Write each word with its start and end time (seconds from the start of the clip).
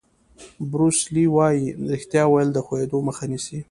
بروس 0.71 0.99
لي 1.13 1.23
وایي 1.35 1.65
ریښتیا 1.91 2.23
ویل 2.27 2.49
د 2.53 2.57
ښویېدو 2.65 2.97
مخه 3.07 3.23
نیسي. 3.31 3.57